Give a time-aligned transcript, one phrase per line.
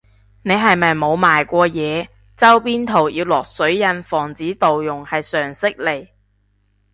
[0.41, 6.07] 你係咪冇賣過嘢，周邊圖要落水印防止盜用係常識嚟